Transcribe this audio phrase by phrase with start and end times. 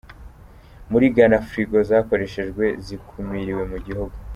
[0.91, 4.15] Muri gana Firigo zakoreshejwe zakumiriwe mu gihugu